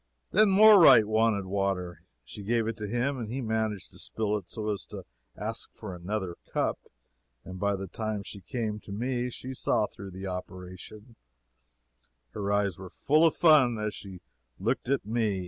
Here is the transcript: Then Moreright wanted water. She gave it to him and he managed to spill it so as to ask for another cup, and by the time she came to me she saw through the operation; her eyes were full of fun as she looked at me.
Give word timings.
Then 0.31 0.49
Moreright 0.49 1.05
wanted 1.05 1.45
water. 1.45 2.01
She 2.25 2.41
gave 2.41 2.65
it 2.65 2.75
to 2.77 2.87
him 2.87 3.19
and 3.19 3.29
he 3.29 3.39
managed 3.39 3.91
to 3.91 3.99
spill 3.99 4.35
it 4.35 4.49
so 4.49 4.71
as 4.73 4.83
to 4.87 5.05
ask 5.37 5.71
for 5.75 5.93
another 5.93 6.37
cup, 6.51 6.79
and 7.45 7.59
by 7.59 7.75
the 7.75 7.85
time 7.85 8.23
she 8.23 8.41
came 8.41 8.79
to 8.79 8.91
me 8.91 9.29
she 9.29 9.53
saw 9.53 9.85
through 9.85 10.09
the 10.09 10.25
operation; 10.25 11.17
her 12.31 12.51
eyes 12.51 12.79
were 12.79 12.89
full 12.89 13.27
of 13.27 13.35
fun 13.35 13.77
as 13.77 13.93
she 13.93 14.21
looked 14.59 14.89
at 14.89 15.05
me. 15.05 15.39